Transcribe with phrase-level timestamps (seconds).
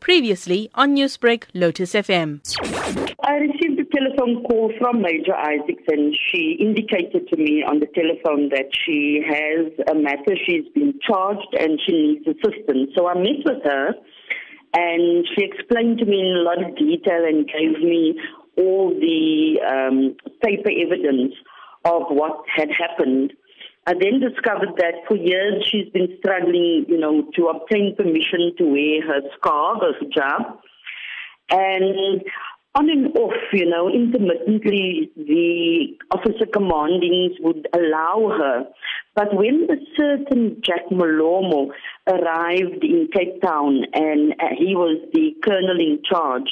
[0.00, 2.40] Previously on Newsbreak, Lotus FM.
[3.22, 7.86] I received a telephone call from Major Isaacs, and she indicated to me on the
[7.94, 10.34] telephone that she has a matter.
[10.46, 12.90] She's been charged and she needs assistance.
[12.96, 13.94] So I met with her,
[14.74, 18.18] and she explained to me in a lot of detail and gave me
[18.56, 21.34] all the um, paper evidence
[21.84, 23.32] of what had happened.
[23.86, 28.64] I then discovered that for years she's been struggling, you know, to obtain permission to
[28.64, 30.58] wear her scarf, her hijab.
[31.50, 32.22] And
[32.74, 38.64] on and off, you know, intermittently the officer commandings would allow her.
[39.14, 41.70] But when a certain Jack Malomo
[42.06, 46.48] arrived in Cape Town and uh, he was the colonel in charge,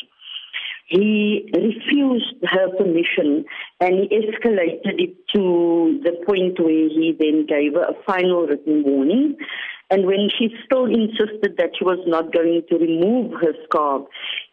[0.88, 3.44] he refused her permission
[3.78, 8.82] and he escalated it to the point where he then gave her a final written
[8.84, 9.36] warning.
[9.90, 14.06] And when she still insisted that she was not going to remove her scarf,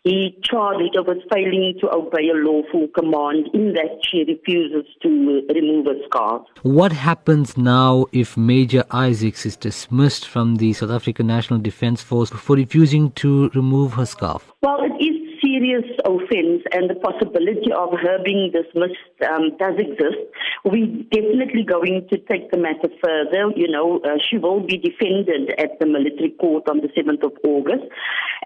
[0.03, 5.09] he charged her with failing to obey a lawful command in that she refuses to
[5.53, 6.43] remove her scarf.
[6.63, 12.29] What happens now if Major Isaacs is dismissed from the South African National Defence Force
[12.29, 14.53] for refusing to remove her scarf?
[14.61, 20.25] Well, it is serious offense and the possibility of her being dismissed um, does exist,
[20.65, 23.53] we are definitely going to take the matter further.
[23.55, 27.33] You know, uh, she will be defended at the military court on the 7th of
[27.45, 27.85] August.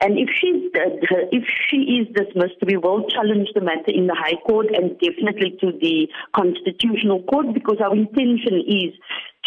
[0.02, 4.16] And if she's uh, if she is dismissed, we will challenge the matter in the
[4.16, 8.94] High Court and definitely to the Constitutional Court because our intention is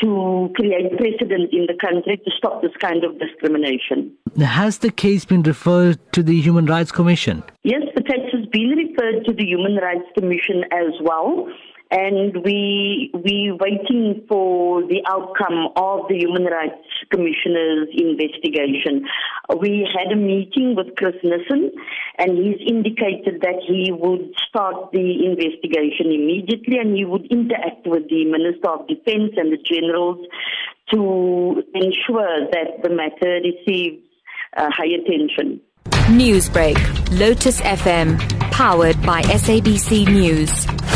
[0.02, 4.12] to create precedent in the country to stop this kind of discrimination.
[4.38, 7.42] Has the case been referred to the Human Rights Commission?
[7.62, 11.48] Yes, the case has been referred to the Human Rights Commission as well
[11.92, 19.04] and we we waiting for the outcome of the Human Rights Commissioner's investigation.
[19.60, 21.70] We had a meeting with Chris Nissen,
[22.18, 28.08] and he's indicated that he would start the investigation immediately, and he would interact with
[28.08, 30.26] the Minister of Defence and the generals
[30.92, 34.02] to ensure that the matter receives
[34.56, 35.60] uh, high attention.
[36.08, 36.78] Newsbreak,
[37.18, 38.18] Lotus FM,
[38.50, 40.91] powered by SABC News.